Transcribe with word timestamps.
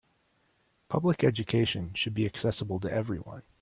Public 0.89 1.23
education 1.23 1.91
should 1.93 2.15
be 2.15 2.25
accessible 2.25 2.79
to 2.79 2.91
everyone. 2.91 3.43